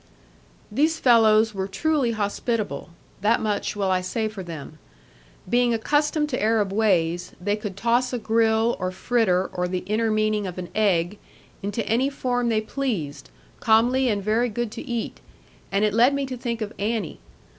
These 0.71 0.97
fellows 0.97 1.53
were 1.53 1.67
truly 1.67 2.09
hospitable; 2.13 2.89
that 3.21 3.39
much 3.39 3.75
will 3.75 3.91
I 3.91 4.01
say 4.01 4.27
for 4.27 4.41
them. 4.41 4.79
Being 5.47 5.75
accustomed 5.75 6.27
to 6.29 6.41
Arab 6.41 6.73
ways, 6.73 7.33
they 7.39 7.55
could 7.55 7.77
toss 7.77 8.11
a 8.11 8.17
grill, 8.17 8.75
or 8.79 8.89
fritter, 8.91 9.51
or 9.53 9.67
the 9.67 9.83
inner 9.85 10.09
meaning 10.09 10.47
of 10.47 10.57
an 10.57 10.69
egg, 10.73 11.19
into 11.61 11.87
any 11.87 12.09
form 12.09 12.49
they 12.49 12.61
pleased, 12.61 13.29
comely 13.59 14.09
and 14.09 14.23
very 14.23 14.49
good 14.49 14.71
to 14.71 14.81
eat; 14.81 15.19
and 15.71 15.85
it 15.85 15.93
led 15.93 16.15
me 16.15 16.25
to 16.25 16.35
think 16.35 16.61
of 16.63 16.73
Annie. 16.79 17.19